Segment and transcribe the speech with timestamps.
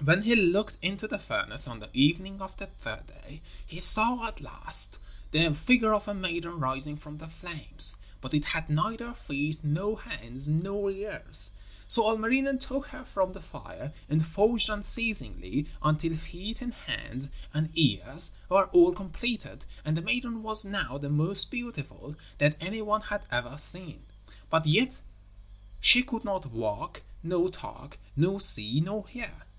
[0.00, 4.28] When he looked into the furnace on the evening of the third day, he saw
[4.28, 4.96] at last
[5.32, 10.02] the figure of a maiden rising from the flames, but it had neither feet nor
[10.02, 11.50] hands nor ears.
[11.88, 17.76] So Ilmarinen took her from the fire and forged unceasingly until feet and hands and
[17.76, 23.00] ears were all completed, and the maiden was now the most beautiful that any one
[23.00, 24.04] had ever seen,
[24.48, 25.00] but yet
[25.80, 29.34] she could not walk, nor talk, nor see, nor hear.